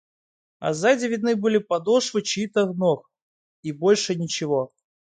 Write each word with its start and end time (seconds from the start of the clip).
А 0.67 0.71
сзади 0.73 1.05
видны 1.11 1.35
были 1.35 1.59
подошвы 1.59 2.23
чьих-то 2.23 2.65
ног— 2.73 3.07
и 3.61 3.71
больше 3.71 4.15
ничего. 4.15 4.73